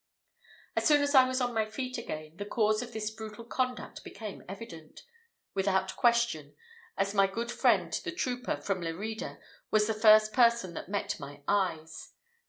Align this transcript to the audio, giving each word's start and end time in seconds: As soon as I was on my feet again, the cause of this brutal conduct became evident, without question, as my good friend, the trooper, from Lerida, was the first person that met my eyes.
As 0.75 0.85
soon 0.87 1.03
as 1.03 1.13
I 1.13 1.27
was 1.27 1.39
on 1.41 1.53
my 1.53 1.67
feet 1.67 1.99
again, 1.99 2.37
the 2.37 2.45
cause 2.45 2.81
of 2.81 2.91
this 2.91 3.11
brutal 3.11 3.45
conduct 3.45 4.03
became 4.03 4.43
evident, 4.49 5.03
without 5.53 5.95
question, 5.95 6.55
as 6.97 7.13
my 7.13 7.27
good 7.27 7.51
friend, 7.51 7.93
the 8.03 8.11
trooper, 8.11 8.57
from 8.61 8.81
Lerida, 8.81 9.37
was 9.69 9.85
the 9.85 9.93
first 9.93 10.33
person 10.33 10.73
that 10.73 10.89
met 10.89 11.19
my 11.19 11.43
eyes. 11.47 12.13